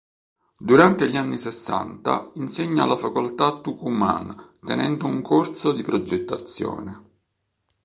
Durante 0.57 1.07
gli 1.07 1.15
anni 1.15 1.37
sessanta 1.37 2.31
insegna 2.33 2.85
alla 2.85 2.95
facoltà 2.95 3.59
Tucumán 3.61 4.55
tenendo 4.65 5.05
un 5.05 5.21
corso 5.21 5.71
di 5.73 5.83
progettazione. 5.83 7.01